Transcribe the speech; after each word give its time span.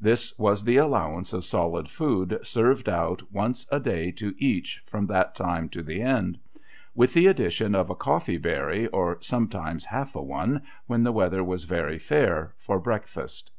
This 0.00 0.38
was 0.38 0.62
the 0.62 0.76
allowance 0.76 1.32
of 1.32 1.44
solid 1.44 1.86
K 1.86 1.88
I30 1.88 1.88
THE 1.88 1.94
WRFXK 1.94 1.98
OF 1.98 1.98
THP: 1.98 1.98
GOLDEN 2.04 2.04
MARY 2.04 2.34
footl 2.38 2.46
served 2.46 2.88
out 2.88 3.32
once 3.32 3.66
a 3.72 3.80
tlay 3.80 4.16
to 4.16 4.34
each, 4.38 4.82
from 4.86 5.06
that 5.08 5.34
time 5.34 5.68
to 5.70 5.82
the 5.82 6.00
end; 6.00 6.38
with 6.94 7.14
the 7.14 7.26
addition 7.26 7.74
of 7.74 7.90
a 7.90 7.96
conee 7.96 8.44
herry, 8.44 8.86
or 8.86 9.18
sometimes 9.22 9.84
half 9.86 10.14
a 10.14 10.22
one, 10.22 10.62
when 10.86 11.02
the 11.02 11.10
weather 11.10 11.42
was 11.42 11.64
very 11.64 11.98
fair, 11.98 12.54
for 12.56 12.78
breakfast. 12.78 13.50